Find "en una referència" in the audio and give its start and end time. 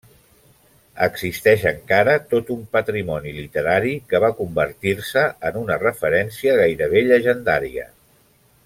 5.51-6.57